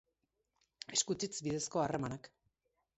[0.97, 2.35] Eskutitz bidezko harremanak.